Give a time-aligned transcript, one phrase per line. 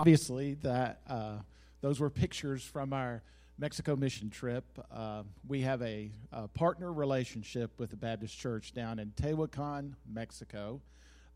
[0.00, 1.34] obviously, that uh,
[1.82, 3.22] those were pictures from our
[3.58, 4.64] Mexico mission trip.
[4.90, 10.80] Uh, we have a, a, partner relationship with the Baptist Church down in Tehuacan, Mexico,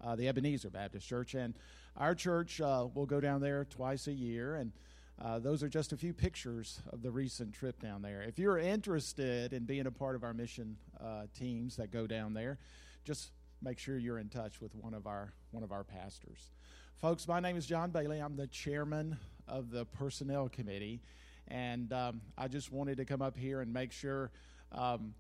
[0.03, 1.53] uh, the Ebenezer Baptist Church, and
[1.99, 4.55] our church uh, will go down there twice a year.
[4.55, 4.73] And
[5.21, 8.23] uh, those are just a few pictures of the recent trip down there.
[8.23, 12.33] If you're interested in being a part of our mission uh, teams that go down
[12.33, 12.57] there,
[13.05, 16.51] just make sure you're in touch with one of our one of our pastors.
[17.01, 18.21] Folks, my name is John Bailey.
[18.21, 21.03] I'm the chairman of the personnel committee,
[21.49, 24.31] and um, I just wanted to come up here and make sure.
[24.73, 25.15] Um,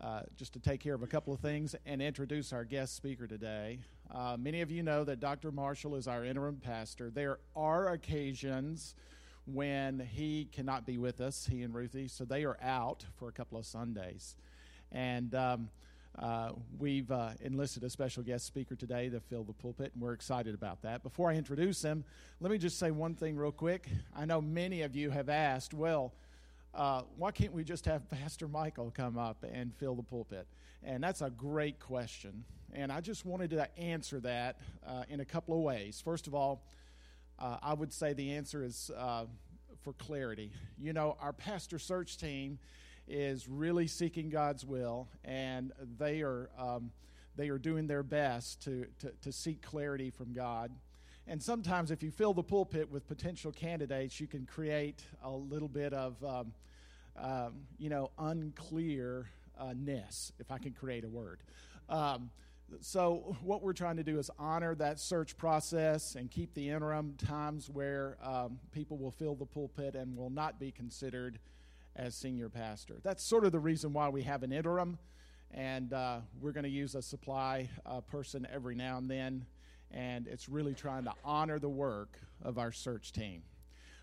[0.00, 3.26] uh, just to take care of a couple of things and introduce our guest speaker
[3.26, 3.78] today.
[4.10, 5.52] Uh, many of you know that Dr.
[5.52, 7.10] Marshall is our interim pastor.
[7.10, 8.94] There are occasions
[9.44, 13.32] when he cannot be with us, he and Ruthie, so they are out for a
[13.32, 14.36] couple of Sundays.
[14.90, 15.68] And um,
[16.20, 20.12] uh, we've uh, enlisted a special guest speaker today to fill the pulpit, and we're
[20.12, 21.02] excited about that.
[21.02, 22.04] Before I introduce him,
[22.40, 23.88] let me just say one thing real quick.
[24.14, 26.12] I know many of you have asked, well,
[26.74, 30.46] uh, why can't we just have Pastor Michael come up and fill the pulpit?
[30.84, 32.44] And that's a great question.
[32.74, 36.02] And I just wanted to answer that uh, in a couple of ways.
[36.04, 36.62] First of all,
[37.38, 39.24] uh, I would say the answer is uh,
[39.82, 40.52] for clarity.
[40.78, 42.58] You know, our pastor search team
[43.10, 46.92] is really seeking God's will, and they are um,
[47.36, 50.70] they are doing their best to, to, to seek clarity from God.
[51.26, 55.68] And sometimes, if you fill the pulpit with potential candidates, you can create a little
[55.68, 56.52] bit of um,
[57.16, 59.26] um, you know unclearness,
[60.38, 61.42] if I can create a word.
[61.88, 62.30] Um,
[62.80, 67.14] so what we're trying to do is honor that search process and keep the interim
[67.18, 71.40] times where um, people will fill the pulpit and will not be considered
[71.96, 72.96] as senior pastor.
[73.02, 74.98] That's sort of the reason why we have an interim,
[75.52, 79.46] and uh, we're going to use a supply uh, person every now and then,
[79.90, 83.42] and it's really trying to honor the work of our search team.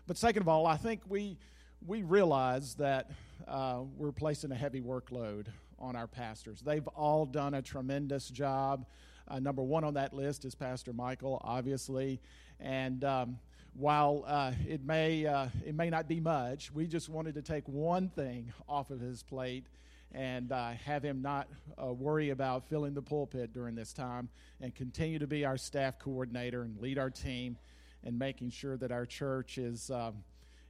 [0.06, 1.38] But second of all, I think we
[1.86, 3.10] we realize that
[3.46, 5.46] uh, we're placing a heavy workload
[5.78, 6.60] on our pastors.
[6.60, 8.84] They've all done a tremendous job.
[9.28, 12.20] Uh, number one on that list is Pastor Michael, obviously,
[12.58, 13.38] and um,
[13.78, 17.66] while uh, it may uh, it may not be much, we just wanted to take
[17.68, 19.66] one thing off of his plate
[20.10, 21.46] and uh, have him not
[21.80, 24.28] uh, worry about filling the pulpit during this time,
[24.60, 27.56] and continue to be our staff coordinator and lead our team,
[28.02, 30.24] and making sure that our church is um,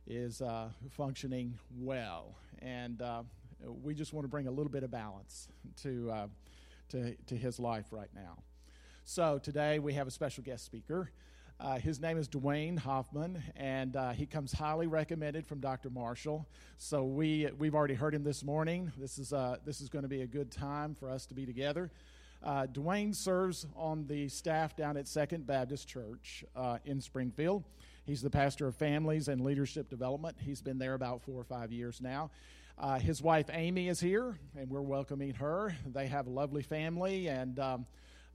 [0.06, 2.34] is uh, functioning well.
[2.60, 3.22] And uh,
[3.82, 5.48] we just want to bring a little bit of balance
[5.82, 6.28] to,
[6.90, 8.38] to, to his life right now.
[9.04, 11.10] So today we have a special guest speaker.
[11.60, 15.90] Uh, his name is Dwayne Hoffman, and uh, he comes highly recommended from Dr.
[15.90, 16.46] Marshall.
[16.76, 18.92] So we we've already heard him this morning.
[18.96, 21.46] This is uh, this is going to be a good time for us to be
[21.46, 21.90] together.
[22.44, 27.64] Uh, Dwayne serves on the staff down at Second Baptist Church uh, in Springfield.
[28.06, 30.36] He's the pastor of families and leadership development.
[30.40, 32.30] He's been there about four or five years now.
[32.78, 35.74] Uh, his wife Amy is here, and we're welcoming her.
[35.92, 37.86] They have a lovely family, and um,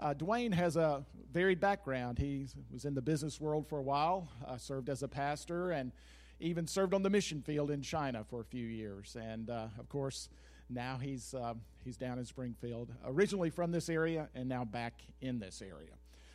[0.04, 2.20] uh, Dwayne has a varied background.
[2.20, 5.94] He was in the business world for a while, uh, served as a pastor, and
[6.42, 9.16] even served on the mission field in China for a few years.
[9.20, 10.28] And uh, of course,
[10.70, 11.54] now he's uh,
[11.86, 15.94] he's down in Springfield, originally from this area, and now back in this area.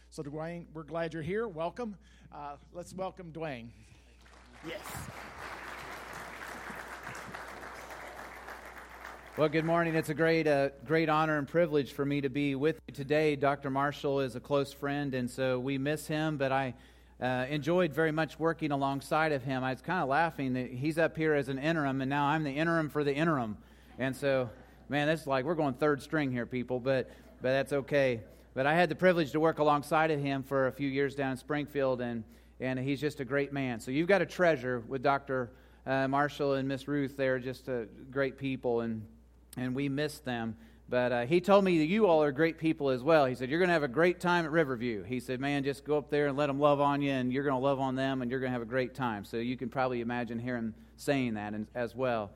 [0.09, 1.47] So, Dwayne, we're glad you're here.
[1.47, 1.95] Welcome.
[2.33, 3.69] Uh, let's welcome Dwayne.
[4.67, 4.81] Yes.
[9.39, 9.95] Well, good morning.
[9.95, 13.37] It's a great, uh, great honor and privilege for me to be with you today.
[13.37, 13.71] Dr.
[13.71, 16.75] Marshall is a close friend, and so we miss him, but I
[17.23, 19.63] uh, enjoyed very much working alongside of him.
[19.63, 22.43] I was kind of laughing that he's up here as an interim, and now I'm
[22.43, 23.57] the interim for the interim.
[23.97, 24.51] And so,
[24.89, 27.09] man, that's like we're going third string here, people, but,
[27.41, 28.23] but that's okay.
[28.55, 31.31] But I had the privilege to work alongside of him for a few years down
[31.31, 32.25] in Springfield, and,
[32.59, 33.79] and he's just a great man.
[33.79, 35.53] So you've got a treasure with Dr.
[35.87, 37.17] Uh, Marshall and Miss Ruth.
[37.17, 39.01] They're just uh, great people, and
[39.59, 40.57] and we missed them.
[40.91, 43.27] But uh, he told me that you all are great people as well.
[43.27, 45.03] He said, You're going to have a great time at Riverview.
[45.03, 47.45] He said, Man, just go up there and let them love on you, and you're
[47.45, 49.25] going to love on them, and you're going to have a great time.
[49.25, 52.31] So you can probably imagine hearing saying that as well.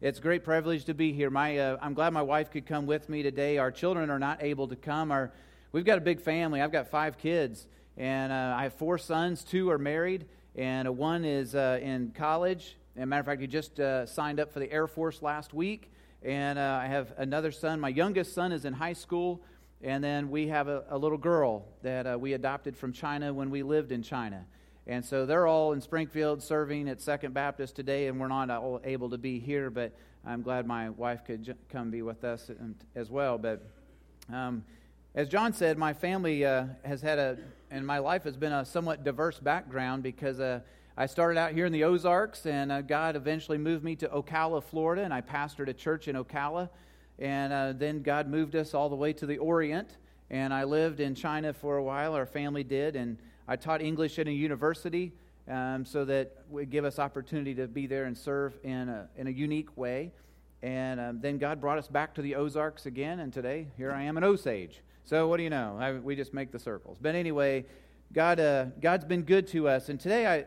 [0.00, 1.30] It's a great privilege to be here.
[1.30, 3.58] My, uh, I'm glad my wife could come with me today.
[3.58, 5.12] Our children are not able to come.
[5.12, 5.30] Our,
[5.70, 6.60] we've got a big family.
[6.60, 9.44] I've got five kids, and uh, I have four sons.
[9.44, 10.26] Two are married,
[10.56, 12.76] and uh, one is uh, in college.
[12.96, 15.54] As a matter of fact, he just uh, signed up for the Air Force last
[15.54, 15.91] week.
[16.24, 17.80] And uh, I have another son.
[17.80, 19.42] My youngest son is in high school.
[19.82, 23.50] And then we have a, a little girl that uh, we adopted from China when
[23.50, 24.44] we lived in China.
[24.86, 28.80] And so they're all in Springfield serving at Second Baptist today, and we're not all
[28.84, 29.92] able to be here, but
[30.24, 32.50] I'm glad my wife could j- come be with us
[32.96, 33.38] as well.
[33.38, 33.64] But
[34.32, 34.64] um,
[35.14, 37.38] as John said, my family uh, has had a,
[37.70, 40.60] and my life has been a somewhat diverse background because uh,
[40.94, 44.62] I started out here in the Ozarks, and uh, God eventually moved me to Ocala,
[44.62, 46.68] Florida, and I pastored a church in Ocala.
[47.18, 49.96] And uh, then God moved us all the way to the Orient,
[50.28, 53.16] and I lived in China for a while, our family did, and
[53.48, 55.12] I taught English at a university
[55.48, 59.28] um, so that would give us opportunity to be there and serve in a, in
[59.28, 60.12] a unique way.
[60.62, 64.02] And um, then God brought us back to the Ozarks again, and today here I
[64.02, 64.82] am in Osage.
[65.04, 65.78] So what do you know?
[65.80, 66.98] I, we just make the circles.
[67.00, 67.64] But anyway,
[68.12, 69.88] God, uh, God's been good to us.
[69.88, 70.44] And today I,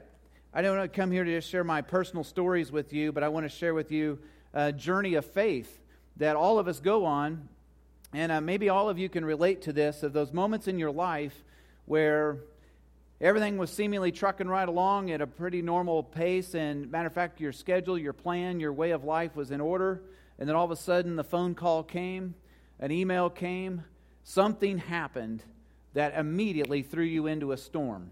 [0.58, 3.24] I don't want to come here to just share my personal stories with you, but
[3.24, 4.20] I want to share with you
[4.54, 5.82] a journey of faith
[6.16, 7.50] that all of us go on.
[8.14, 10.92] And uh, maybe all of you can relate to this of those moments in your
[10.92, 11.44] life
[11.88, 12.38] where
[13.20, 16.56] everything was seemingly trucking right along at a pretty normal pace.
[16.56, 20.04] And matter of fact, your schedule, your plan, your way of life was in order.
[20.40, 22.34] And then all of a sudden, the phone call came,
[22.80, 23.84] an email came,
[24.24, 25.44] something happened
[25.96, 28.12] that immediately threw you into a storm.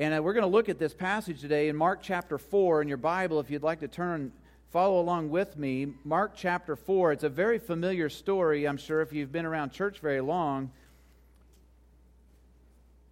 [0.00, 2.88] And uh, we're going to look at this passage today in Mark chapter 4 in
[2.88, 3.38] your Bible.
[3.38, 4.32] If you'd like to turn,
[4.70, 5.88] follow along with me.
[6.04, 7.12] Mark chapter 4.
[7.12, 10.70] It's a very familiar story, I'm sure, if you've been around church very long.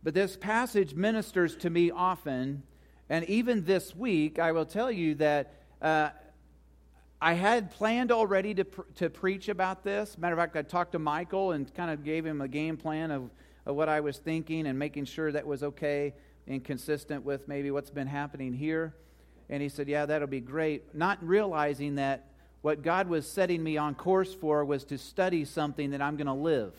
[0.02, 2.62] But this passage ministers to me often.
[3.10, 5.52] And even this week, I will tell you that
[5.82, 6.08] uh,
[7.20, 10.16] I had planned already to, pr- to preach about this.
[10.16, 13.10] Matter of fact, I talked to Michael and kind of gave him a game plan
[13.10, 13.28] of,
[13.66, 16.14] of what I was thinking and making sure that was okay
[16.48, 18.94] and consistent with maybe what's been happening here.
[19.48, 20.94] And he said, Yeah, that'll be great.
[20.94, 22.26] Not realizing that
[22.62, 26.26] what God was setting me on course for was to study something that I'm going
[26.26, 26.74] to live.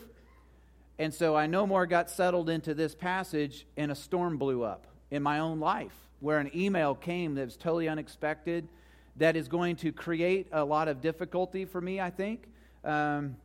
[0.98, 4.86] And so I no more got settled into this passage, and a storm blew up
[5.10, 8.68] in my own life where an email came that was totally unexpected
[9.16, 12.46] that is going to create a lot of difficulty for me, I think.
[12.84, 13.36] Um,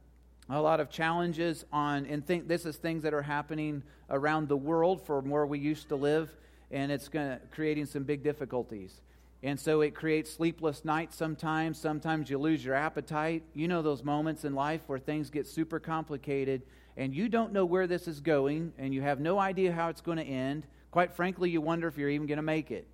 [0.50, 4.58] a lot of challenges on, and think this is things that are happening around the
[4.58, 6.36] world from where we used to live,
[6.72, 9.02] and it's going creating some big difficulties.
[9.44, 11.78] And so it creates sleepless nights sometimes.
[11.78, 13.44] Sometimes you lose your appetite.
[13.54, 16.64] You know those moments in life where things get super complicated
[16.98, 20.02] and you don't know where this is going and you have no idea how it's
[20.02, 20.66] going to end.
[20.90, 22.88] Quite frankly, you wonder if you're even going to make it.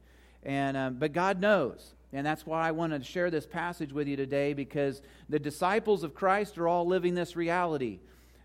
[0.43, 1.93] And, um, but God knows.
[2.13, 6.03] And that's why I want to share this passage with you today because the disciples
[6.03, 7.99] of Christ are all living this reality.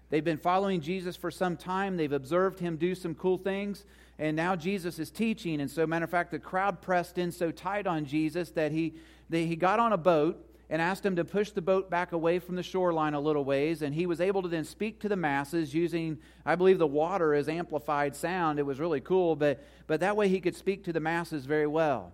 [0.08, 3.84] They've been following Jesus for some time, they've observed him do some cool things,
[4.18, 5.60] and now Jesus is teaching.
[5.60, 8.94] And so, matter of fact, the crowd pressed in so tight on Jesus that he,
[9.30, 12.56] he got on a boat and asked him to push the boat back away from
[12.56, 13.82] the shoreline a little ways.
[13.82, 17.34] And he was able to then speak to the masses using, I believe, the water
[17.34, 18.58] as amplified sound.
[18.58, 21.66] It was really cool, but, but that way he could speak to the masses very
[21.66, 22.12] well.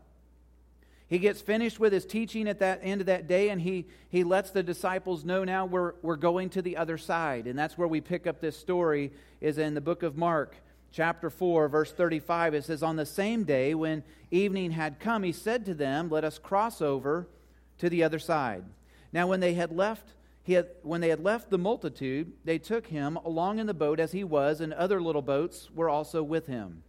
[1.13, 4.25] He gets finished with his teaching at that end of that day, and he, he
[4.25, 7.47] lets the disciples know now we're, we're going to the other side.
[7.47, 10.57] And that's where we pick up this story, is in the book of Mark,
[10.91, 12.55] chapter 4, verse 35.
[12.55, 16.25] It says, On the same day, when evening had come, he said to them, Let
[16.25, 17.29] us cross over
[17.77, 18.65] to the other side.
[19.13, 22.87] Now, when they had left, he had, when they had left the multitude, they took
[22.87, 26.47] him along in the boat as he was, and other little boats were also with
[26.47, 26.85] him.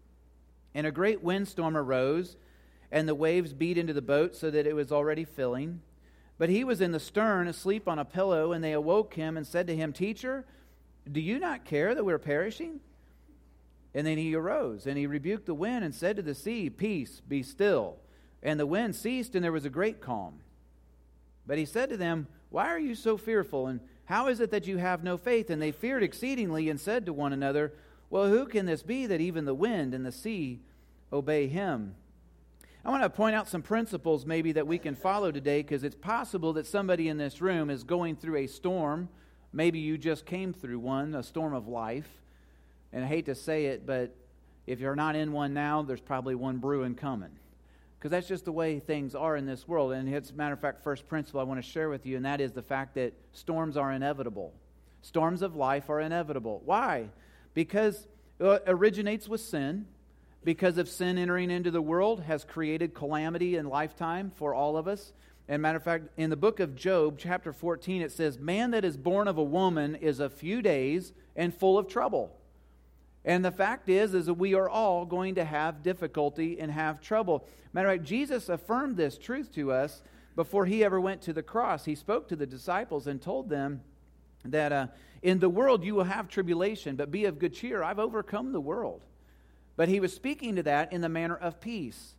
[0.74, 2.38] And a great windstorm arose
[2.94, 5.82] and the waves beat into the boat so that it was already filling.
[6.38, 9.48] But he was in the stern, asleep on a pillow, and they awoke him and
[9.48, 10.46] said to him, Teacher,
[11.12, 12.82] do you not care that we're perishing?
[13.96, 17.20] And then he arose, and he rebuked the wind and said to the sea, Peace,
[17.28, 17.98] be still.
[18.44, 20.42] And the wind ceased, and there was a great calm.
[21.48, 23.66] But he said to them, Why are you so fearful?
[23.66, 25.50] And how is it that you have no faith?
[25.50, 27.74] And they feared exceedingly and said to one another,
[28.12, 30.60] Well, who can this be that even the wind and the sea
[31.12, 31.96] obey him?
[32.86, 35.96] I want to point out some principles maybe that we can follow today because it's
[35.96, 39.08] possible that somebody in this room is going through a storm.
[39.54, 42.10] Maybe you just came through one, a storm of life.
[42.92, 44.14] And I hate to say it, but
[44.68, 47.30] if you're not in one now, there's probably one brewing coming.
[47.98, 49.94] Because that's just the way things are in this world.
[49.94, 52.26] And it's a matter of fact, first principle I want to share with you, and
[52.26, 54.52] that is the fact that storms are inevitable.
[55.02, 56.62] Storms of life are inevitable.
[56.66, 57.08] Why?
[57.54, 58.08] Because
[58.42, 59.86] it originates with sin
[60.44, 64.88] because of sin entering into the world, has created calamity and lifetime for all of
[64.88, 65.14] us.
[65.48, 68.86] And matter of fact, in the book of Job, chapter 14, it says, Man that
[68.86, 72.36] is born of a woman is a few days and full of trouble.
[73.26, 77.02] And the fact is, is that we are all going to have difficulty and have
[77.02, 77.48] trouble.
[77.72, 80.02] Matter of fact, Jesus affirmed this truth to us
[80.36, 81.86] before he ever went to the cross.
[81.86, 83.82] He spoke to the disciples and told them
[84.46, 84.88] that uh,
[85.22, 87.82] in the world you will have tribulation, but be of good cheer.
[87.82, 89.02] I've overcome the world.
[89.76, 92.16] But he was speaking to that in the manner of peace.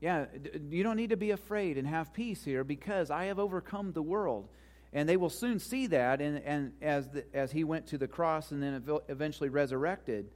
[0.00, 0.26] Yeah,
[0.68, 4.02] you don't need to be afraid and have peace here because I have overcome the
[4.02, 4.48] world.
[4.92, 8.06] And they will soon see that and, and as, the, as he went to the
[8.06, 10.30] cross and then eventually resurrected.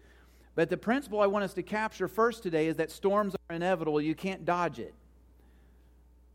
[0.57, 4.01] But the principle I want us to capture first today is that storms are inevitable.
[4.01, 4.95] You can't dodge it.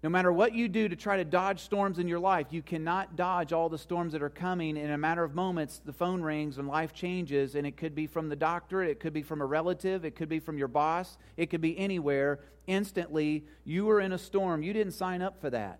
[0.03, 3.15] No matter what you do to try to dodge storms in your life, you cannot
[3.15, 4.75] dodge all the storms that are coming.
[4.75, 8.05] In a matter of moments, the phone rings and life changes, and it could be
[8.05, 11.17] from the doctor, it could be from a relative, it could be from your boss,
[11.37, 12.41] it could be anywhere.
[12.67, 14.61] Instantly, you were in a storm.
[14.61, 15.79] You didn't sign up for that.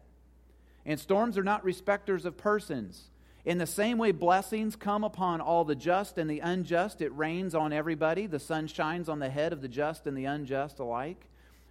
[0.85, 3.09] And storms are not respecters of persons.
[3.43, 7.01] In the same way, blessings come upon all the just and the unjust.
[7.01, 8.27] It rains on everybody.
[8.27, 11.27] The sun shines on the head of the just and the unjust alike.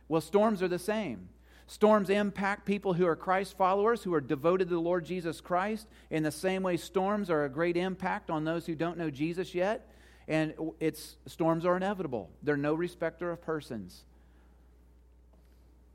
[0.07, 1.31] Well, storms are the same.
[1.73, 5.87] Storms impact people who are Christ followers, who are devoted to the Lord Jesus Christ.
[6.11, 9.55] In the same way, storms are a great impact on those who don't know Jesus
[9.55, 9.89] yet.
[10.29, 14.03] And it's, storms are inevitable, they're no respecter of persons.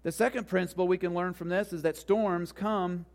[0.01, 3.05] The second principle we can learn from this is that storms come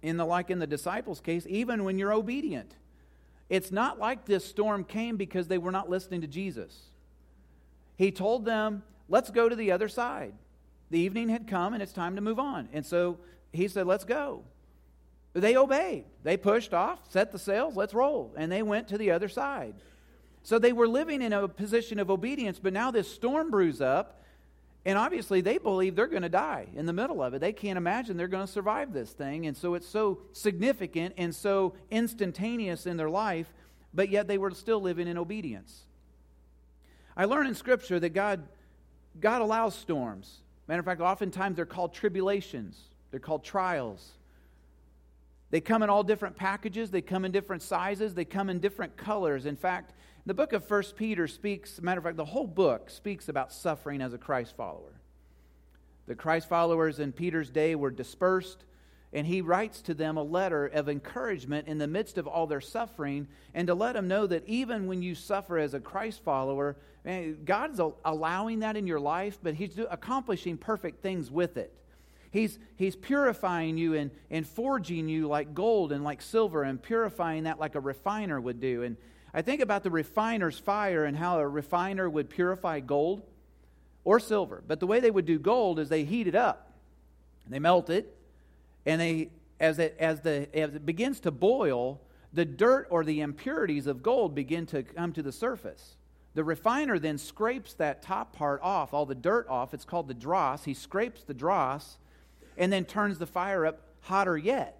[0.00, 2.76] in the like in the disciples' case, even when you're obedient.
[3.48, 6.82] It's not like this storm came because they were not listening to Jesus.
[7.96, 10.34] He told them, Let's go to the other side.
[10.90, 12.68] The evening had come and it's time to move on.
[12.72, 13.18] And so
[13.52, 14.42] he said, Let's go.
[15.32, 16.04] They obeyed.
[16.24, 18.34] They pushed off, set the sails, let's roll.
[18.36, 19.74] And they went to the other side.
[20.42, 24.16] So they were living in a position of obedience, but now this storm brews up.
[24.86, 27.40] And obviously, they believe they're going to die in the middle of it.
[27.40, 29.46] They can't imagine they're going to survive this thing.
[29.46, 33.52] And so it's so significant and so instantaneous in their life,
[33.92, 35.84] but yet they were still living in obedience.
[37.14, 38.42] I learn in Scripture that God,
[39.20, 40.38] God allows storms.
[40.70, 44.12] Matter of fact, oftentimes they're called tribulations, they're called trials.
[45.50, 48.96] They come in all different packages, they come in different sizes, they come in different
[48.96, 49.46] colors.
[49.46, 49.94] In fact,
[50.26, 54.00] the book of First Peter speaks, matter of fact, the whole book speaks about suffering
[54.00, 55.00] as a Christ follower.
[56.06, 58.64] The Christ followers in Peter's day were dispersed,
[59.12, 62.60] and he writes to them a letter of encouragement in the midst of all their
[62.60, 66.76] suffering, and to let them know that even when you suffer as a Christ follower,
[67.44, 71.74] God's allowing that in your life, but He's accomplishing perfect things with it.
[72.30, 77.44] He's, he's purifying you and, and forging you like gold and like silver and purifying
[77.44, 78.84] that like a refiner would do.
[78.84, 78.96] And
[79.34, 83.22] I think about the refiner's fire and how a refiner would purify gold
[84.04, 84.62] or silver.
[84.64, 86.72] But the way they would do gold is they heat it up,
[87.48, 88.16] they melt it,
[88.86, 92.00] and they, as it, as, the, as it begins to boil,
[92.32, 95.96] the dirt or the impurities of gold begin to come to the surface.
[96.34, 99.74] The refiner then scrapes that top part off, all the dirt off.
[99.74, 100.64] It's called the dross.
[100.64, 101.98] He scrapes the dross
[102.56, 104.76] and then turns the fire up hotter yet.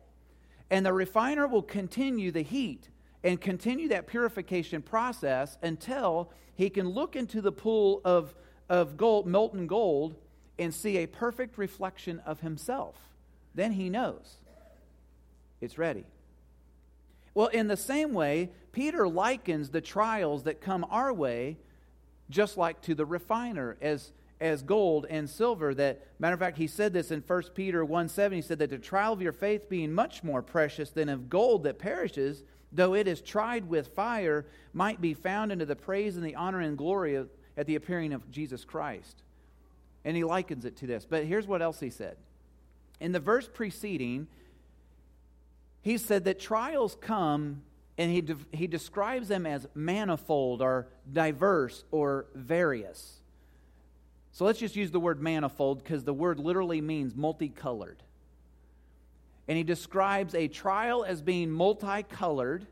[0.70, 2.88] And the refiner will continue the heat
[3.24, 8.34] and continue that purification process until he can look into the pool of,
[8.68, 10.14] of gold, molten gold
[10.58, 12.94] and see a perfect reflection of himself.
[13.54, 14.36] Then he knows
[15.60, 16.04] it's ready.
[17.34, 21.58] Well, in the same way, Peter likens the trials that come our way
[22.28, 25.74] just like to the refiner as, as gold and silver.
[25.74, 28.36] That matter of fact, he said this in 1 Peter 1 7.
[28.36, 31.64] He said that the trial of your faith being much more precious than of gold
[31.64, 32.42] that perishes,
[32.72, 36.60] though it is tried with fire, might be found into the praise and the honor
[36.60, 39.22] and glory of, at the appearing of Jesus Christ.
[40.04, 41.04] And he likens it to this.
[41.04, 42.16] But here's what else he said.
[43.00, 44.28] In the verse preceding,
[45.82, 47.62] he said that trials come
[47.96, 53.20] and he, de- he describes them as manifold or diverse or various.
[54.32, 58.02] So let's just use the word manifold because the word literally means multicolored.
[59.48, 62.66] And he describes a trial as being multicolored.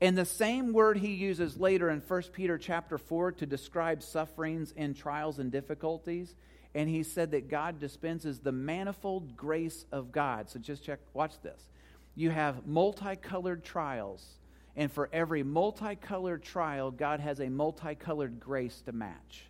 [0.00, 4.74] And the same word he uses later in 1 Peter chapter 4 to describe sufferings
[4.76, 6.34] and trials and difficulties.
[6.74, 10.50] And he said that God dispenses the manifold grace of God.
[10.50, 11.68] So just check, watch this
[12.14, 14.24] you have multicolored trials.
[14.76, 19.46] And for every multicolored trial, God has a multicolored grace to match.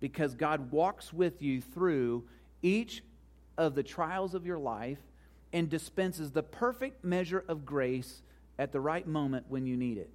[0.00, 2.24] Because God walks with you through
[2.62, 3.02] each
[3.58, 4.98] of the trials of your life
[5.52, 8.22] and dispenses the perfect measure of grace
[8.58, 10.10] at the right moment when you need it.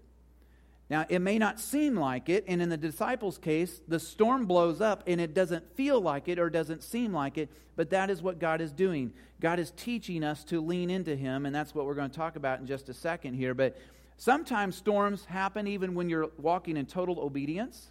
[0.90, 4.82] Now, it may not seem like it, and in the disciples' case, the storm blows
[4.82, 8.22] up and it doesn't feel like it or doesn't seem like it, but that is
[8.22, 9.12] what God is doing.
[9.42, 12.36] God is teaching us to lean into Him, and that's what we're going to talk
[12.36, 13.56] about in just a second here.
[13.56, 13.78] But
[14.18, 17.90] sometimes storms happen even when you're walking in total obedience.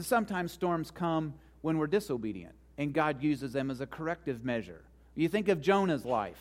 [0.00, 4.82] Sometimes storms come when we're disobedient, and God uses them as a corrective measure.
[5.14, 6.40] You think of Jonah's life.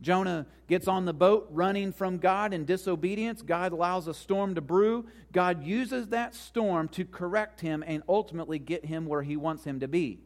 [0.00, 3.42] Jonah gets on the boat running from God in disobedience.
[3.42, 5.06] God allows a storm to brew.
[5.32, 9.80] God uses that storm to correct him and ultimately get him where he wants him
[9.80, 10.20] to be.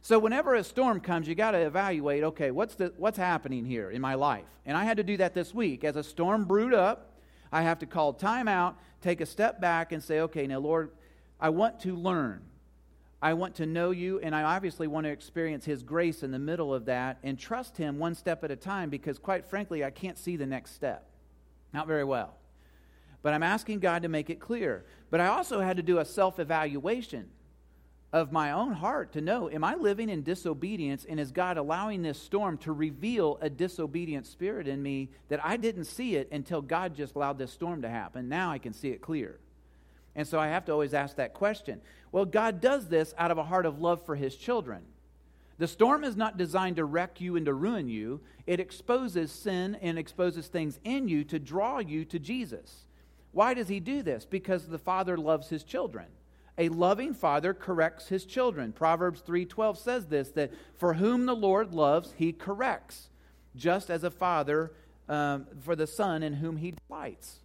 [0.00, 3.90] So whenever a storm comes, you got to evaluate, okay, what's the what's happening here
[3.90, 4.46] in my life?
[4.66, 5.84] And I had to do that this week.
[5.84, 7.12] As a storm brewed up,
[7.52, 10.90] I have to call time out, take a step back and say, okay, now Lord,
[11.38, 12.42] I want to learn.
[13.22, 16.40] I want to know you, and I obviously want to experience His grace in the
[16.40, 19.90] middle of that and trust Him one step at a time because, quite frankly, I
[19.90, 21.08] can't see the next step.
[21.72, 22.34] Not very well.
[23.22, 24.84] But I'm asking God to make it clear.
[25.08, 27.28] But I also had to do a self evaluation
[28.12, 32.02] of my own heart to know am I living in disobedience and is God allowing
[32.02, 36.60] this storm to reveal a disobedient spirit in me that I didn't see it until
[36.60, 38.28] God just allowed this storm to happen?
[38.28, 39.38] Now I can see it clear.
[40.14, 41.80] And so I have to always ask that question.
[42.10, 44.82] Well, God does this out of a heart of love for his children.
[45.58, 48.20] The storm is not designed to wreck you and to ruin you.
[48.46, 52.86] It exposes sin and exposes things in you to draw you to Jesus.
[53.32, 54.24] Why does he do this?
[54.24, 56.06] Because the Father loves his children.
[56.58, 58.72] A loving father corrects his children.
[58.72, 63.08] Proverbs 3:12 says this that for whom the Lord loves, he corrects,
[63.56, 64.72] just as a father
[65.08, 67.40] um, for the son in whom he delights.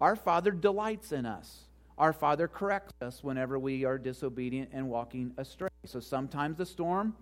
[0.00, 1.67] Our Father delights in us.
[1.98, 5.68] Our Father corrects us whenever we are disobedient and walking astray.
[5.84, 7.14] So sometimes the storm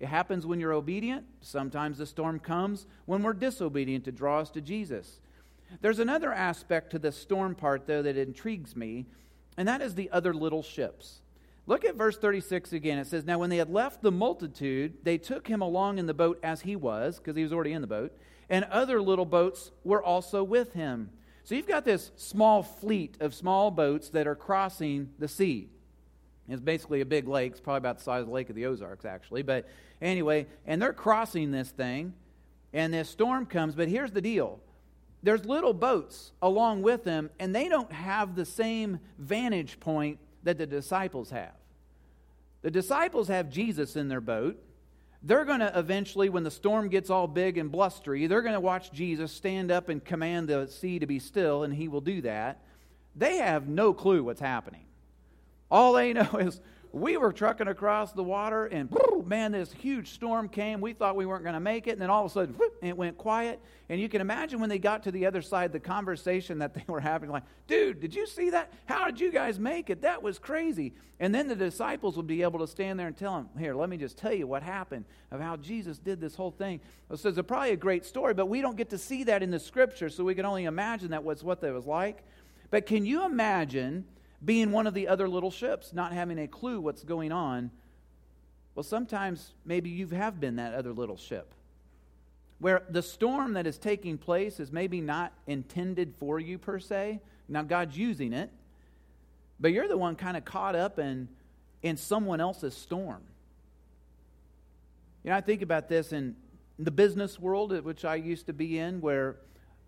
[0.00, 1.24] it happens when you're obedient.
[1.40, 5.20] Sometimes the storm comes when we're disobedient to draw us to Jesus.
[5.80, 9.06] There's another aspect to the storm part, though, that intrigues me,
[9.56, 11.20] and that is the other little ships.
[11.66, 12.98] Look at verse 36 again.
[12.98, 16.14] It says, Now when they had left the multitude, they took him along in the
[16.14, 18.12] boat as he was, because he was already in the boat,
[18.50, 21.10] and other little boats were also with him.
[21.44, 25.68] So you've got this small fleet of small boats that are crossing the sea.
[26.48, 27.52] It's basically a big lake.
[27.52, 29.42] It's probably about the size of the Lake of the Ozarks, actually.
[29.42, 29.68] But
[30.00, 32.14] anyway, and they're crossing this thing,
[32.72, 33.74] and this storm comes.
[33.74, 34.60] But here's the deal
[35.22, 40.58] there's little boats along with them, and they don't have the same vantage point that
[40.58, 41.54] the disciples have.
[42.60, 44.62] The disciples have Jesus in their boat.
[45.26, 48.60] They're going to eventually, when the storm gets all big and blustery, they're going to
[48.60, 52.20] watch Jesus stand up and command the sea to be still, and he will do
[52.20, 52.60] that.
[53.16, 54.84] They have no clue what's happening.
[55.70, 56.60] All they know is
[56.94, 58.88] we were trucking across the water, and
[59.26, 60.80] man, this huge storm came.
[60.80, 62.96] We thought we weren't going to make it, and then all of a sudden, it
[62.96, 63.60] went quiet.
[63.88, 66.84] And you can imagine when they got to the other side, the conversation that they
[66.86, 68.72] were having, like, dude, did you see that?
[68.86, 70.02] How did you guys make it?
[70.02, 70.92] That was crazy.
[71.18, 73.88] And then the disciples would be able to stand there and tell them, here, let
[73.88, 76.80] me just tell you what happened of how Jesus did this whole thing.
[77.16, 79.60] So it's probably a great story, but we don't get to see that in the
[79.60, 82.22] scripture, so we can only imagine that was what that was like.
[82.70, 84.04] But can you imagine?
[84.44, 87.70] Being one of the other little ships, not having a clue what's going on.
[88.74, 91.54] Well, sometimes maybe you have been that other little ship
[92.58, 97.20] where the storm that is taking place is maybe not intended for you per se.
[97.48, 98.50] Now, God's using it,
[99.60, 101.28] but you're the one kind of caught up in,
[101.82, 103.22] in someone else's storm.
[105.22, 106.36] You know, I think about this in
[106.78, 109.36] the business world, which I used to be in, where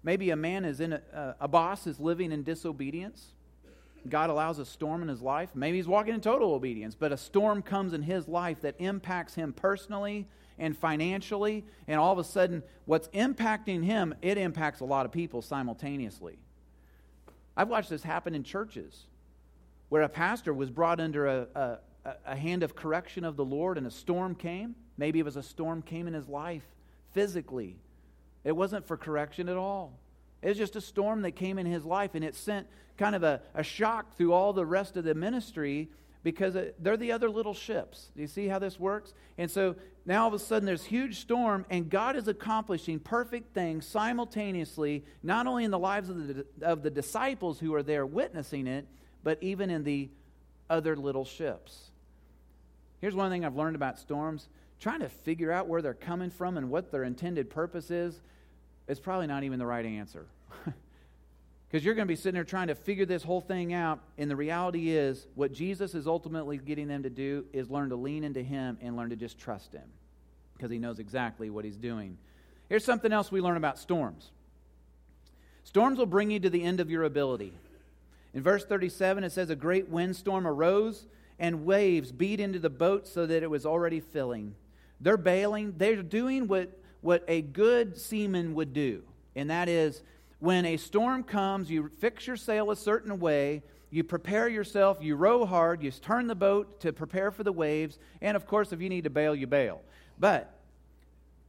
[0.03, 3.33] maybe a man is in a, a boss is living in disobedience
[4.11, 5.51] God allows a storm in his life.
[5.55, 9.35] Maybe he's walking in total obedience, but a storm comes in his life that impacts
[9.35, 10.27] him personally
[10.59, 15.13] and financially, and all of a sudden, what's impacting him, it impacts a lot of
[15.13, 16.39] people simultaneously.
[17.57, 19.05] I've watched this happen in churches
[19.89, 21.79] where a pastor was brought under a, a,
[22.27, 24.75] a hand of correction of the Lord and a storm came.
[24.97, 26.65] Maybe it was a storm came in his life
[27.13, 27.77] physically.
[28.45, 29.99] It wasn't for correction at all.
[30.43, 33.23] It was just a storm that came in his life, and it sent kind of
[33.23, 35.89] a, a shock through all the rest of the ministry
[36.23, 38.11] because uh, they're the other little ships.
[38.17, 39.15] Do you see how this works?
[39.39, 43.55] And so now all of a sudden there's huge storm, and God is accomplishing perfect
[43.55, 48.05] things simultaneously, not only in the lives of the, of the disciples who are there
[48.05, 48.87] witnessing it,
[49.23, 50.09] but even in the
[50.69, 51.91] other little ships.
[53.01, 54.49] Here's one thing I've learned about storms
[54.81, 58.21] trying to figure out where they're coming from and what their intended purpose is
[58.89, 60.27] is probably not even the right answer.
[61.69, 64.31] Because you're going to be sitting there trying to figure this whole thing out, and
[64.31, 68.23] the reality is, what Jesus is ultimately getting them to do is learn to lean
[68.23, 69.89] into Him and learn to just trust Him,
[70.57, 72.19] because He knows exactly what He's doing.
[72.69, 74.31] Here's something else we learn about storms
[75.65, 77.53] storms will bring you to the end of your ability.
[78.33, 81.07] In verse 37, it says, A great windstorm arose,
[81.39, 84.55] and waves beat into the boat so that it was already filling.
[85.01, 89.03] They're bailing, they're doing what, what a good seaman would do,
[89.35, 90.03] and that is,
[90.39, 95.17] when a storm comes, you fix your sail a certain way, you prepare yourself, you
[95.17, 98.81] row hard, you turn the boat to prepare for the waves, and of course, if
[98.81, 99.81] you need to bail, you bail.
[100.19, 100.53] But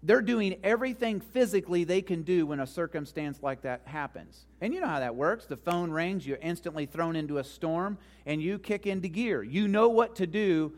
[0.04, 4.46] they're doing everything physically they can do when a circumstance like that happens.
[4.62, 5.46] And you know how that works.
[5.46, 9.44] The phone rings, you're instantly thrown into a storm, and you kick into gear.
[9.44, 10.74] You know what to do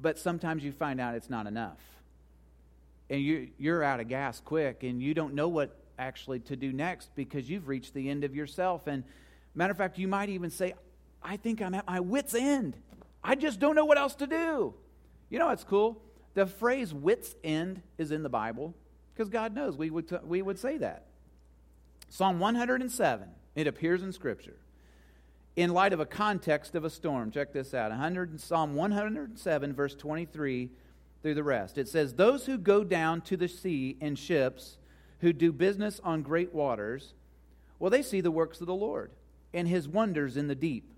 [0.00, 1.78] but sometimes you find out it's not enough.
[3.08, 6.72] And you, you're out of gas quick, and you don't know what actually to do
[6.72, 8.86] next because you've reached the end of yourself.
[8.86, 9.04] And
[9.54, 10.74] matter of fact, you might even say,
[11.22, 12.76] I think I'm at my wits' end.
[13.22, 14.74] I just don't know what else to do.
[15.28, 16.02] You know what's cool?
[16.34, 18.74] The phrase wits' end is in the Bible
[19.12, 21.06] because God knows we would, t- we would say that.
[22.08, 24.56] Psalm 107, it appears in Scripture
[25.56, 27.30] in light of a context of a storm.
[27.30, 30.70] Check this out 100, Psalm 107, verse 23
[31.22, 31.76] through the rest.
[31.78, 34.78] It says, Those who go down to the sea in ships,
[35.20, 37.14] who do business on great waters,
[37.78, 39.10] well, they see the works of the Lord
[39.52, 40.92] and his wonders in the deep.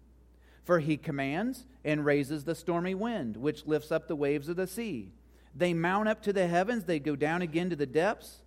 [0.64, 4.66] For he commands and raises the stormy wind, which lifts up the waves of the
[4.66, 5.10] sea.
[5.54, 8.42] They mount up to the heavens, they go down again to the depths.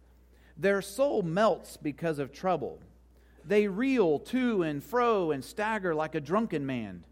[0.58, 2.80] Their soul melts because of trouble.
[3.46, 7.04] They reel to and fro and stagger like a drunken man.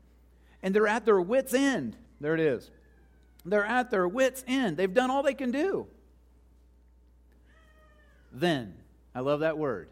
[0.63, 1.97] And they're at their wits' end.
[2.21, 2.71] There it is.
[3.45, 4.77] They're at their wits' end.
[4.77, 5.87] They've done all they can do.
[8.33, 8.73] Then,
[9.13, 9.89] I love that word.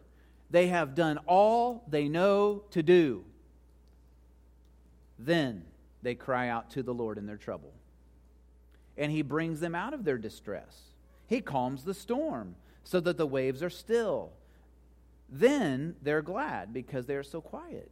[0.49, 3.23] They have done all they know to do.
[5.17, 5.63] Then
[6.01, 7.71] they cry out to the Lord in their trouble.
[8.97, 10.82] And He brings them out of their distress.
[11.27, 14.32] He calms the storm so that the waves are still.
[15.30, 17.89] Then they're glad because they're so quiet.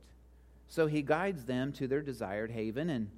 [0.67, 2.89] So He guides them to their desired haven.
[2.89, 3.09] And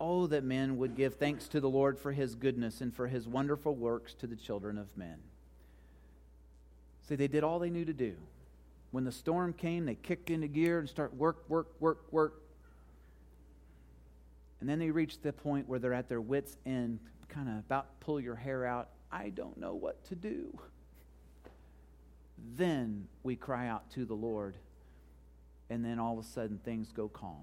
[0.00, 3.28] oh, that men would give thanks to the Lord for His goodness and for His
[3.28, 5.18] wonderful works to the children of men.
[7.10, 8.14] See, they did all they knew to do.
[8.92, 12.40] When the storm came, they kicked into gear and start work, work, work, work,
[14.60, 17.98] and then they reach the point where they're at their wits' end, kind of about
[17.98, 18.90] pull your hair out.
[19.10, 20.56] I don't know what to do.
[22.56, 24.54] Then we cry out to the Lord,
[25.68, 27.42] and then all of a sudden things go calm.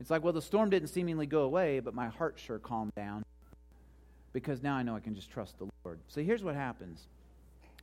[0.00, 3.24] It's like, well, the storm didn't seemingly go away, but my heart sure calmed down
[4.34, 5.98] because now I know I can just trust the Lord.
[6.08, 7.06] So here's what happens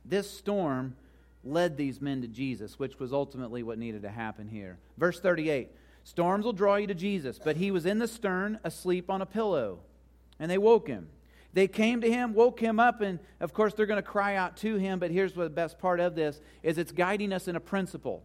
[0.04, 0.96] this storm
[1.44, 4.78] led these men to Jesus, which was ultimately what needed to happen here.
[4.96, 5.70] Verse 38
[6.04, 9.26] Storms will draw you to Jesus, but he was in the stern, asleep on a
[9.26, 9.78] pillow.
[10.40, 11.08] And they woke him.
[11.52, 14.56] They came to him, woke him up, and of course they're going to cry out
[14.58, 17.60] to him, but here's the best part of this is it's guiding us in a
[17.60, 18.22] principle.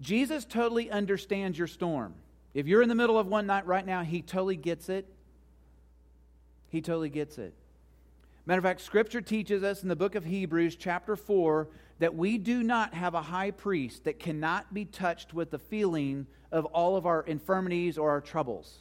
[0.00, 2.14] Jesus totally understands your storm.
[2.54, 5.06] If you're in the middle of one night right now, he totally gets it.
[6.68, 7.54] He totally gets it.
[8.48, 12.38] Matter of fact, Scripture teaches us in the book of Hebrews, chapter 4, that we
[12.38, 16.96] do not have a high priest that cannot be touched with the feeling of all
[16.96, 18.78] of our infirmities or our troubles,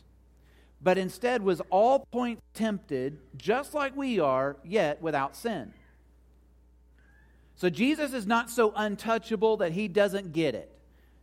[0.81, 5.73] but instead was all points tempted, just like we are, yet without sin.
[7.55, 10.71] So Jesus is not so untouchable that he doesn't get it.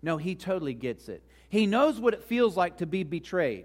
[0.02, 1.22] No, he totally gets it.
[1.48, 3.64] He knows what it feels like to be betrayed.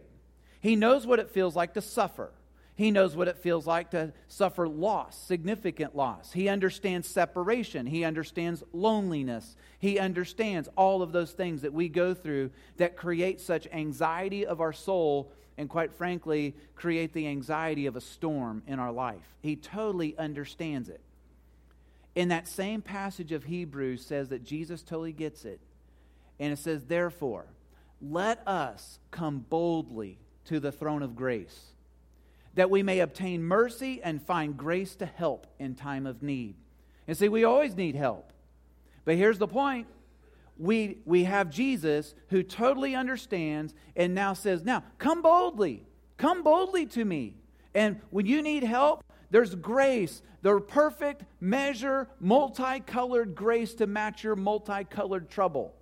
[0.62, 2.32] He knows what it feels like to suffer.
[2.80, 6.32] He knows what it feels like to suffer loss, significant loss.
[6.32, 7.86] He understands separation.
[7.86, 9.58] He understands loneliness.
[9.80, 14.62] He understands all of those things that we go through that create such anxiety of
[14.62, 19.36] our soul and, quite frankly, create the anxiety of a storm in our life.
[19.42, 21.02] He totally understands it.
[22.16, 25.60] In that same passage of Hebrews says that Jesus totally gets it.
[26.40, 27.48] And it says, therefore,
[28.02, 31.74] let us come boldly to the throne of grace
[32.56, 36.56] that we may obtain mercy and find grace to help in time of need.
[37.08, 38.34] And see, we always need help.
[39.06, 39.88] But here's the point
[40.58, 45.86] we, we have Jesus who totally understands and now says, Now, come boldly.
[46.18, 47.36] Come boldly to me.
[47.74, 54.36] And when you need help, there's grace, the perfect measure, multicolored grace to match your
[54.36, 55.74] multicolored trouble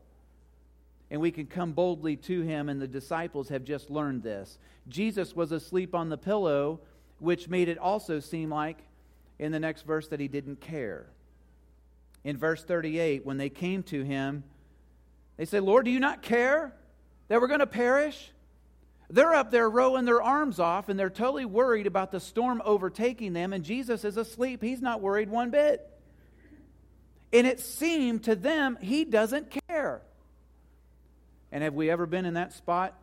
[1.10, 4.58] and we can come boldly to him, and the disciples have just learned this.
[4.88, 6.82] Jesus was asleep on the pillow,
[7.20, 8.80] which made it also seem like
[9.40, 11.08] in the next verse that he didn't care.
[12.24, 14.44] In verse 38, when they came to him,
[15.38, 16.74] they said, Lord, do you not care
[17.28, 18.32] that we're going to perish?
[19.10, 23.32] They're up there rowing their arms off, and they're totally worried about the storm overtaking
[23.32, 24.62] them, and Jesus is asleep.
[24.62, 25.90] He's not worried one bit.
[27.32, 30.02] And it seemed to them he doesn't care.
[31.52, 32.94] And have we ever been in that spot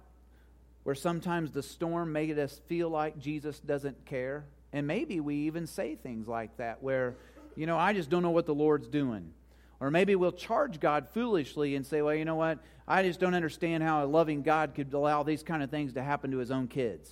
[0.83, 4.45] where sometimes the storm made us feel like Jesus doesn't care?
[4.73, 7.17] And maybe we even say things like that, where,
[7.57, 9.33] you know, I just don't know what the Lord's doing.
[9.81, 12.59] Or maybe we'll charge God foolishly and say, well, you know what?
[12.87, 16.03] I just don't understand how a loving God could allow these kind of things to
[16.03, 17.11] happen to his own kids.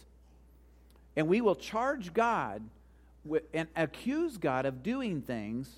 [1.17, 2.63] And we will charge God
[3.55, 5.71] and accuse God of doing things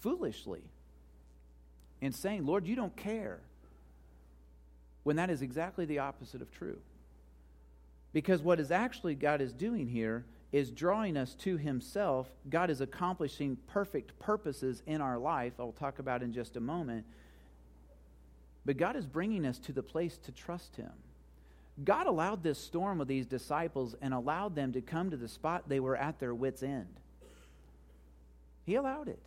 [0.00, 0.62] foolishly
[2.02, 3.40] and saying, Lord, you don't care
[5.04, 6.78] when that is exactly the opposite of true.
[8.12, 12.28] Because what is actually God is doing here is drawing us to Himself.
[12.48, 15.54] God is accomplishing perfect purposes in our life.
[15.58, 17.04] I'll talk about in just a moment.
[18.64, 20.92] But God is bringing us to the place to trust Him.
[21.82, 25.68] God allowed this storm with these disciples and allowed them to come to the spot
[25.68, 27.00] they were at their wits' end.
[28.64, 29.18] He allowed it.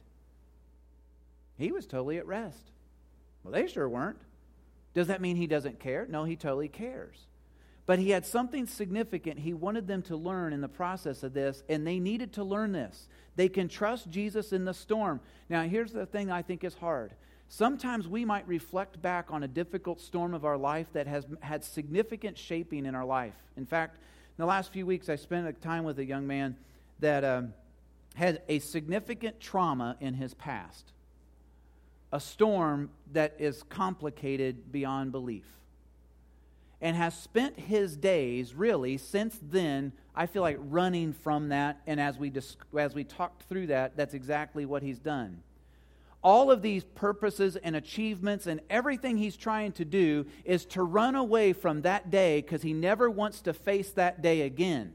[1.57, 2.71] He was totally at rest.
[3.43, 4.21] Well, they sure weren't.
[4.93, 6.08] Does that mean he doesn't care?
[6.10, 7.28] No, he totally cares.
[7.86, 11.63] But he had something significant he wanted them to learn in the process of this,
[11.69, 13.08] and they needed to learn this.
[13.36, 15.21] They can trust Jesus in the storm.
[15.50, 17.13] Now, here's the thing I think is hard
[17.50, 21.63] Sometimes we might reflect back on a difficult storm of our life that has had
[21.63, 23.36] significant shaping in our life.
[23.56, 26.58] In fact, in the last few weeks, I spent a time with a young man
[27.00, 27.54] that um,
[28.15, 30.91] had a significant trauma in his past,
[32.17, 35.45] a storm that is complicated beyond belief,
[36.82, 39.91] and has spent his days really since then.
[40.15, 42.34] I feel like running from that, and as we
[42.75, 45.43] as we talked through that, that's exactly what he's done
[46.23, 51.15] all of these purposes and achievements and everything he's trying to do is to run
[51.15, 54.93] away from that day because he never wants to face that day again.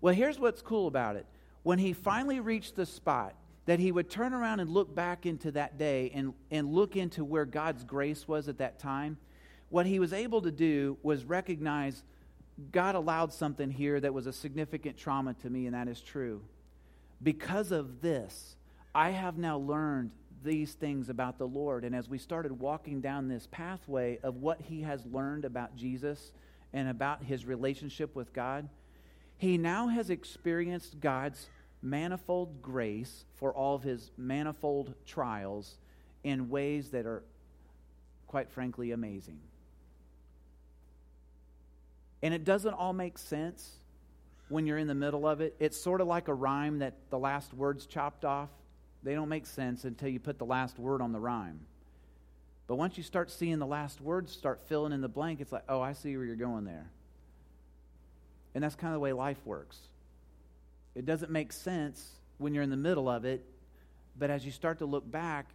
[0.00, 1.24] Well, here's what's cool about it.
[1.62, 3.34] When he finally reached the spot
[3.66, 7.24] that he would turn around and look back into that day and, and look into
[7.24, 9.18] where God's grace was at that time,
[9.68, 12.02] what he was able to do was recognize
[12.70, 16.42] God allowed something here that was a significant trauma to me, and that is true.
[17.22, 18.56] Because of this,
[18.94, 20.10] I have now learned
[20.44, 21.84] these things about the Lord.
[21.84, 26.32] And as we started walking down this pathway of what he has learned about Jesus
[26.72, 28.68] and about his relationship with God,
[29.38, 31.48] he now has experienced God's
[31.82, 35.78] manifold grace for all of his manifold trials
[36.24, 37.22] in ways that are,
[38.26, 39.40] quite frankly, amazing.
[42.22, 43.68] And it doesn't all make sense
[44.48, 45.56] when you're in the middle of it.
[45.58, 48.48] It's sort of like a rhyme that the last word's chopped off
[49.02, 51.60] they don't make sense until you put the last word on the rhyme.
[52.68, 55.64] But once you start seeing the last words start filling in the blank, it's like,
[55.68, 56.90] oh, I see where you're going there.
[58.54, 59.76] And that's kind of the way life works.
[60.94, 63.44] It doesn't make sense when you're in the middle of it,
[64.18, 65.46] but as you start to look back,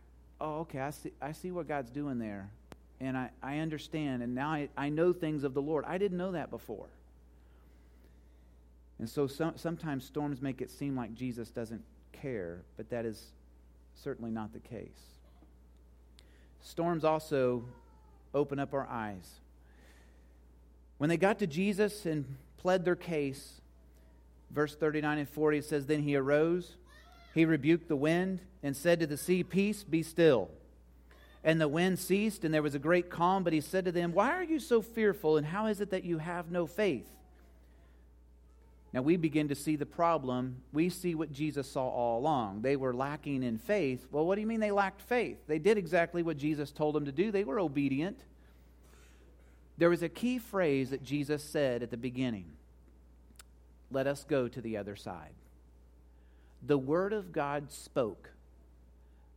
[0.42, 2.50] oh, okay, I see, I see what God's doing there.
[3.00, 5.86] And I, I understand, and now I, I know things of the Lord.
[5.88, 6.88] I didn't know that before.
[9.00, 13.24] And so some, sometimes storms make it seem like Jesus doesn't care, but that is
[13.94, 15.18] certainly not the case.
[16.62, 17.64] Storms also
[18.34, 19.40] open up our eyes.
[20.98, 22.26] When they got to Jesus and
[22.58, 23.62] pled their case,
[24.52, 26.76] verse 39 and 40 it says, Then he arose,
[27.34, 30.50] he rebuked the wind, and said to the sea, Peace, be still.
[31.44, 33.44] And the wind ceased, and there was a great calm.
[33.44, 36.04] But he said to them, Why are you so fearful, and how is it that
[36.04, 37.08] you have no faith?
[38.94, 40.64] Now we begin to see the problem.
[40.74, 42.62] We see what Jesus saw all along.
[42.62, 44.08] They were lacking in faith.
[44.12, 45.38] Well, what do you mean they lacked faith?
[45.48, 48.20] They did exactly what Jesus told them to do, they were obedient.
[49.78, 52.46] There was a key phrase that Jesus said at the beginning
[53.92, 55.34] let us go to the other side.
[56.66, 58.32] The Word of God spoke,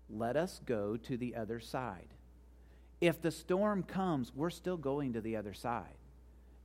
[0.09, 2.09] let us go to the other side.
[3.01, 5.97] If the storm comes, we're still going to the other side.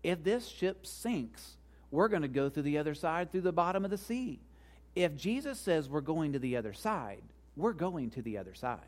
[0.03, 1.57] If this ship sinks,
[1.91, 4.39] we're going to go through the other side through the bottom of the sea.
[4.95, 7.21] If Jesus says we're going to the other side,
[7.55, 8.79] we're going to the other side.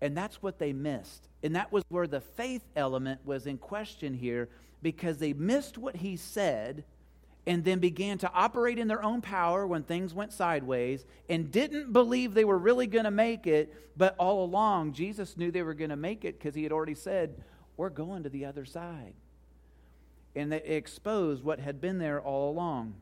[0.00, 1.28] And that's what they missed.
[1.42, 4.48] And that was where the faith element was in question here
[4.82, 6.84] because they missed what he said
[7.48, 11.92] and then began to operate in their own power when things went sideways and didn't
[11.92, 13.74] believe they were really going to make it.
[13.96, 16.94] But all along, Jesus knew they were going to make it because he had already
[16.94, 17.42] said,
[17.76, 19.14] We're going to the other side
[20.38, 22.94] and it exposed what had been there all along.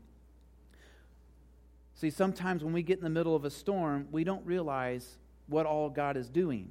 [1.94, 5.66] See, sometimes when we get in the middle of a storm, we don't realize what
[5.66, 6.70] all God is doing.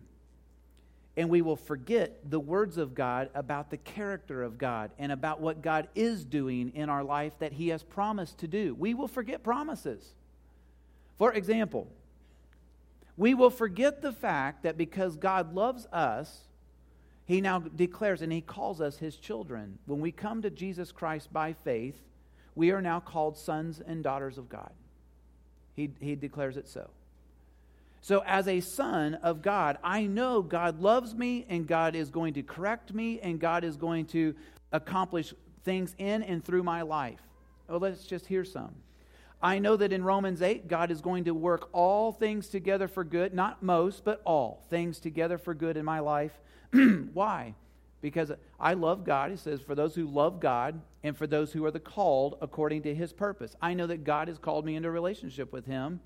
[1.18, 5.40] And we will forget the words of God about the character of God and about
[5.40, 8.76] what God is doing in our life that He has promised to do.
[8.76, 10.14] We will forget promises.
[11.18, 11.88] For example,
[13.18, 16.42] we will forget the fact that because God loves us,
[17.26, 19.80] he now declares and he calls us his children.
[19.86, 21.96] When we come to Jesus Christ by faith,
[22.54, 24.72] we are now called sons and daughters of God.
[25.76, 26.90] He, he declares it so.
[28.06, 32.36] So, as a son of God, I know God loves me and God is going
[32.36, 34.36] to correct me and God is going to
[34.72, 37.20] accomplish things in and through my life.
[37.68, 38.76] Oh, let's just hear some.
[39.42, 43.04] I know that in Romans 8, God is going to work all things together for
[43.04, 46.40] good, not most, but all things together for good in my life
[47.12, 47.56] Why?
[48.02, 49.32] because I love God.
[49.32, 52.84] He says, for those who love God and for those who are the called according
[52.84, 53.56] to his purpose.
[53.64, 56.02] I know that God has called me into a relationship with him.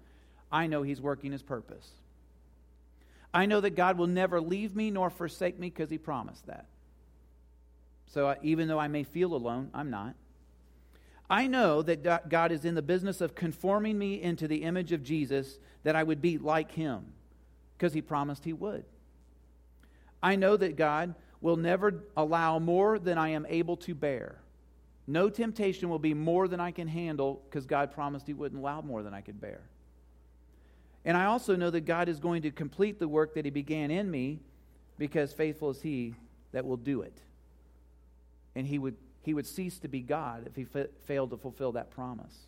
[0.52, 1.88] I know he's working his purpose.
[3.34, 6.66] I know that God will never leave me nor forsake me because he promised that.
[8.08, 10.16] So I, even though I may feel alone, I'm not.
[11.30, 15.04] I know that God is in the business of conforming me into the image of
[15.04, 17.06] Jesus, that I would be like him,
[17.78, 18.84] because he promised he would.
[20.24, 24.42] I know that God will never allow more than I am able to bear.
[25.06, 28.82] No temptation will be more than I can handle, because God promised he wouldn't allow
[28.82, 29.62] more than I could bear.
[31.06, 33.92] And I also know that God is going to complete the work that he began
[33.92, 34.40] in me,
[34.98, 36.14] because faithful is he
[36.52, 37.22] that will do it
[38.56, 41.72] and he would, he would cease to be God if he fa- failed to fulfill
[41.74, 42.48] that promise.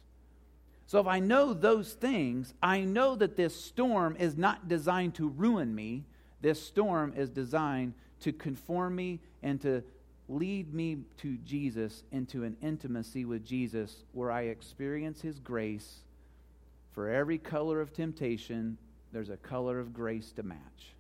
[0.86, 5.30] So, if I know those things, I know that this storm is not designed to
[5.30, 6.04] ruin me.
[6.42, 9.84] This storm is designed to conform me and to
[10.28, 16.00] lead me to Jesus into an intimacy with Jesus where I experience his grace.
[16.94, 18.78] For every color of temptation,
[19.12, 20.94] there's a color of grace to match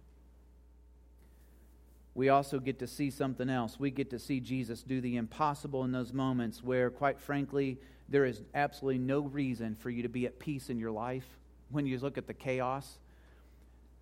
[2.13, 3.79] we also get to see something else.
[3.79, 7.77] We get to see Jesus do the impossible in those moments where, quite frankly,
[8.09, 11.25] there is absolutely no reason for you to be at peace in your life
[11.69, 12.97] when you look at the chaos.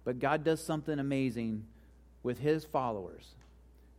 [0.04, 1.66] But God does something amazing
[2.24, 3.36] with his followers.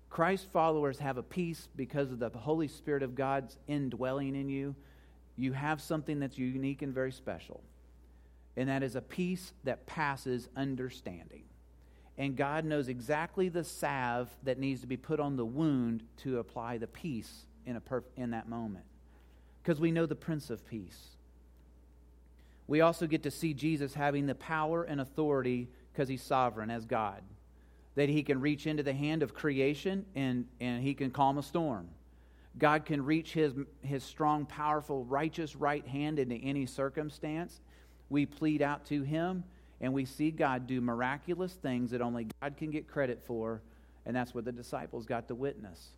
[0.08, 4.74] Christ's followers have a peace because of the Holy Spirit of God's indwelling in you.
[5.36, 7.60] You have something that's unique and very special,
[8.56, 11.44] and that is a peace that passes understanding
[12.20, 16.38] and God knows exactly the salve that needs to be put on the wound to
[16.38, 18.84] apply the peace in, a perf- in that moment.
[19.62, 21.16] Because we know the Prince of Peace.
[22.66, 26.84] We also get to see Jesus having the power and authority because he's sovereign as
[26.84, 27.22] God.
[27.94, 31.42] That he can reach into the hand of creation and, and he can calm a
[31.42, 31.88] storm.
[32.58, 37.62] God can reach his, his strong, powerful, righteous right hand into any circumstance.
[38.10, 39.44] We plead out to him
[39.80, 43.62] and we see God do miraculous things that only God can get credit for,
[44.04, 45.88] and that's what the disciples got to witness.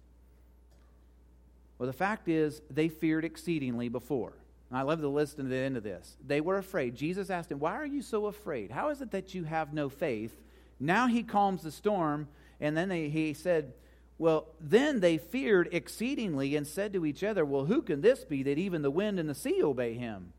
[1.79, 4.35] Well, the fact is, they feared exceedingly before.
[4.71, 6.17] And I love the list at the end of this.
[6.25, 6.95] They were afraid.
[6.95, 8.71] Jesus asked them, Why are you so afraid?
[8.71, 10.33] How is it that you have no faith?
[10.79, 12.29] Now he calms the storm,
[12.61, 13.73] and then they, he said,
[14.17, 18.45] Well, then they feared exceedingly and said to each other, Well, who can this be
[18.45, 20.33] that even the wind and the sea obey him?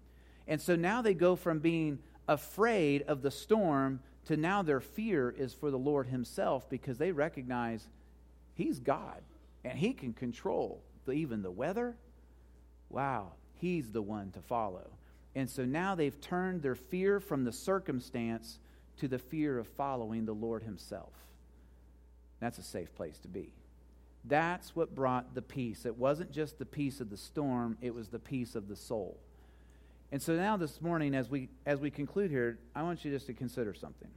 [0.48, 5.30] And so now they go from being afraid of the storm to now their fear
[5.30, 7.88] is for the Lord Himself because they recognize
[8.56, 9.22] He's God
[9.64, 11.96] and He can control even the weather.
[12.90, 14.90] Wow, He's the one to follow.
[15.36, 18.60] And so now they've turned their fear from the circumstance
[18.98, 21.14] to the fear of following the Lord Himself.
[22.40, 23.54] That's a safe place to be.
[24.26, 25.86] That's what brought the peace.
[25.86, 29.20] It wasn't just the peace of the storm, it was the peace of the soul.
[30.14, 33.26] And so now this morning, as we, as we conclude here, I want you just
[33.26, 34.10] to consider something.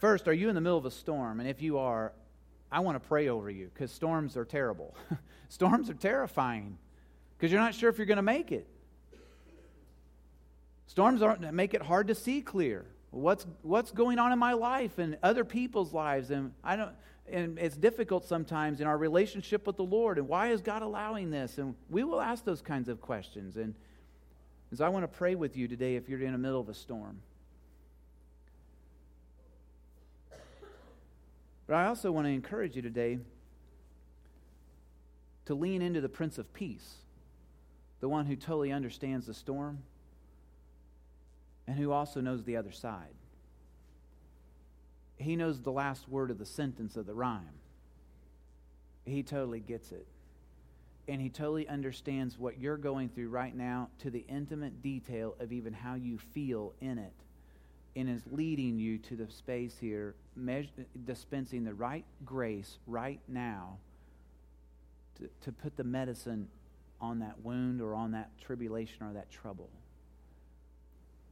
[0.00, 1.40] First, are you in the middle of a storm?
[1.40, 2.12] And if you are,
[2.70, 4.94] I want to pray over you because storms are terrible.
[5.48, 6.78] storms are terrifying
[7.36, 8.68] because you're not sure if you're going to make it.
[10.86, 12.86] Storms aren't, make it hard to see clear.
[13.10, 16.30] What's, what's going on in my life and other people's lives?
[16.30, 16.92] And, I don't,
[17.28, 20.18] and it's difficult sometimes in our relationship with the Lord.
[20.18, 21.58] And why is God allowing this?
[21.58, 23.56] And we will ask those kinds of questions.
[23.56, 23.74] And
[24.72, 26.74] is I want to pray with you today if you're in the middle of a
[26.74, 27.20] storm.
[31.66, 33.18] But I also want to encourage you today
[35.46, 36.96] to lean into the Prince of Peace,
[38.00, 39.82] the one who totally understands the storm
[41.66, 43.14] and who also knows the other side.
[45.16, 47.60] He knows the last word of the sentence of the rhyme.
[49.04, 50.06] He totally gets it
[51.08, 55.52] and he totally understands what you're going through right now to the intimate detail of
[55.52, 57.12] even how you feel in it
[57.94, 60.14] and is leading you to the space here
[61.04, 63.78] dispensing the right grace right now
[65.16, 66.48] to, to put the medicine
[67.00, 69.70] on that wound or on that tribulation or that trouble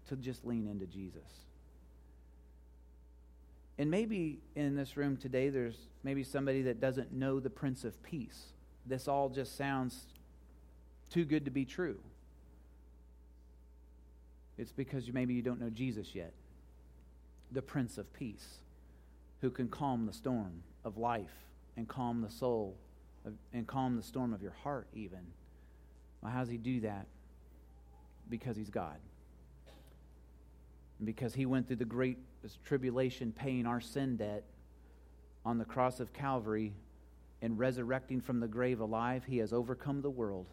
[0.08, 1.22] to just lean into jesus.
[3.76, 8.00] And maybe in this room today there's maybe somebody that doesn't know the prince of
[8.04, 8.53] peace
[8.86, 10.06] this all just sounds
[11.10, 11.98] too good to be true.
[14.56, 16.32] It's because maybe you don't know Jesus yet,
[17.50, 18.58] the Prince of Peace,
[19.40, 21.34] who can calm the storm of life
[21.76, 22.76] and calm the soul
[23.52, 25.20] and calm the storm of your heart, even.
[26.20, 27.06] Well, how does he do that?
[28.28, 28.98] Because he's God.
[31.02, 32.18] Because he went through the great
[32.64, 34.44] tribulation paying our sin debt
[35.44, 36.74] on the cross of Calvary
[37.44, 40.46] and resurrecting from the grave alive, he has overcome the world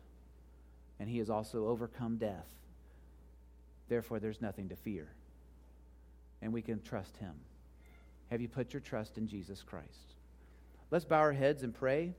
[0.99, 2.49] and he has also overcome death.
[3.87, 5.07] Therefore, there's nothing to fear.
[6.41, 7.31] And we can trust him.
[8.29, 10.15] Have you put your trust in Jesus Christ?
[10.91, 12.13] Let's bow our heads and pray.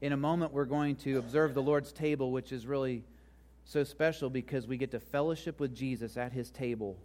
[0.00, 3.04] In a moment, we're going to observe the Lord's table, which is really
[3.66, 6.96] so special because we get to fellowship with Jesus at his table.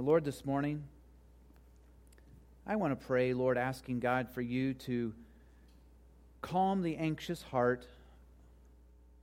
[0.00, 0.84] Lord, this morning,
[2.64, 5.12] I want to pray, Lord, asking God for you to
[6.40, 7.84] calm the anxious heart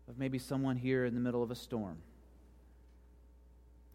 [0.09, 1.95] of maybe someone here in the middle of a storm.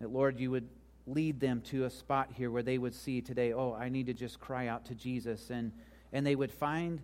[0.00, 0.68] That, Lord, you would
[1.06, 4.14] lead them to a spot here where they would see today, oh, I need to
[4.14, 5.50] just cry out to Jesus.
[5.50, 5.72] And,
[6.14, 7.02] and they would find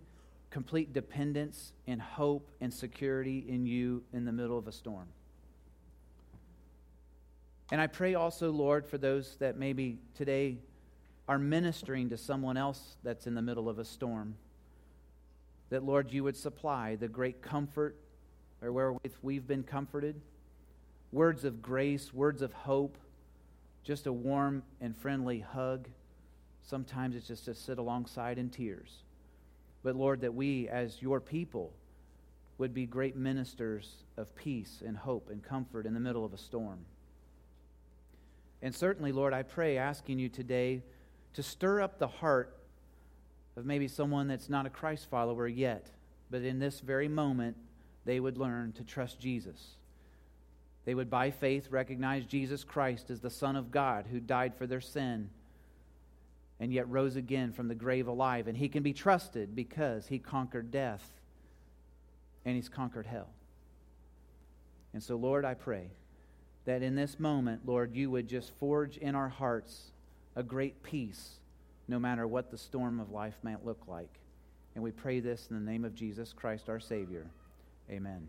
[0.49, 5.07] complete dependence and hope and security in you in the middle of a storm.
[7.71, 10.57] And I pray also, Lord, for those that maybe today
[11.27, 14.35] are ministering to someone else that's in the middle of a storm,
[15.69, 17.97] that, Lord, you would supply the great comfort
[18.61, 20.21] or wherewith we've been comforted,
[21.11, 22.97] words of grace, words of hope,
[23.83, 25.87] just a warm and friendly hug.
[26.63, 29.03] Sometimes it's just to sit alongside in tears.
[29.83, 31.73] But, Lord, that we, as your people,
[32.57, 36.37] would be great ministers of peace and hope and comfort in the middle of a
[36.37, 36.79] storm.
[38.61, 40.81] And certainly, Lord, I pray asking you today
[41.33, 42.57] to stir up the heart
[43.55, 45.87] of maybe someone that's not a Christ follower yet,
[46.29, 47.57] but in this very moment,
[48.05, 49.75] they would learn to trust Jesus.
[50.85, 54.65] They would, by faith, recognize Jesus Christ as the Son of God who died for
[54.65, 55.29] their sin
[56.59, 58.47] and yet rose again from the grave alive.
[58.47, 61.05] And he can be trusted because he conquered death
[62.45, 63.29] and he's conquered hell.
[64.93, 65.89] And so, Lord, I pray
[66.67, 69.91] that in this moment, Lord, you would just forge in our hearts
[70.35, 71.39] a great peace,
[71.87, 74.19] no matter what the storm of life might look like.
[74.75, 77.25] And we pray this in the name of Jesus Christ, our Savior.
[77.89, 78.27] Amen.